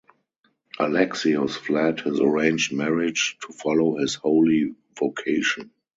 [0.79, 5.69] Alexius fled his arranged marriage to follow his holy vocation.